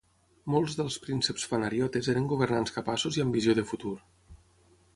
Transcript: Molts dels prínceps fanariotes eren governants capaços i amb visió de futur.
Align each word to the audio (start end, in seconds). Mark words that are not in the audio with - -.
Molts 0.53 0.77
dels 0.77 0.95
prínceps 1.03 1.43
fanariotes 1.51 2.09
eren 2.13 2.29
governants 2.33 2.73
capaços 2.79 3.19
i 3.21 3.25
amb 3.25 3.39
visió 3.41 3.55
de 3.61 3.67
futur. 3.73 3.95